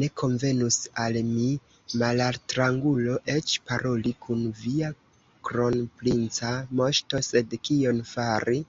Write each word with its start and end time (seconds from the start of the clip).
Ne 0.00 0.08
konvenus 0.20 0.76
al 1.04 1.18
mi, 1.30 1.48
malaltrangulo, 2.02 3.18
eĉ 3.36 3.56
paroli 3.72 4.14
kun 4.28 4.46
via 4.62 4.94
kronprinca 5.52 6.56
moŝto, 6.84 7.26
sed 7.34 7.62
kion 7.68 8.04
fari? 8.16 8.60